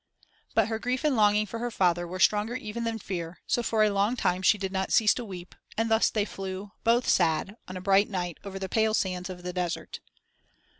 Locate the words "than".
2.85-2.97